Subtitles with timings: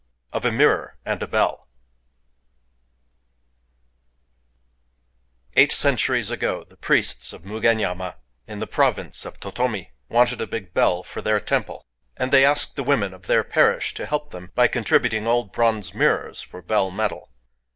[0.33, 1.67] OF A MIRROR AND A BELL
[5.55, 8.15] Eight centuries ago, the priests of Mugenyama,
[8.47, 11.85] in the province of Tōtōmi (1), wanted a big bell for their temple;
[12.17, 15.93] and they asked the women of their parish to help them by contributing old bronze
[15.93, 17.29] mirrors for bell metal.